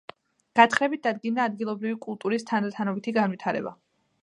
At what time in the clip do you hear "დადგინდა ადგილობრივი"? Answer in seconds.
1.07-1.99